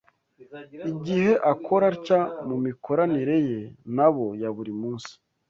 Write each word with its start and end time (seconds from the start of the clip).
Igihe 0.91 1.31
akora 1.53 1.85
atya 1.93 2.21
mu 2.47 2.55
mikoranire 2.65 3.35
ye 3.49 3.59
nabo 3.95 4.25
ya 4.41 4.49
buri 4.55 4.73
munsi 4.81 5.13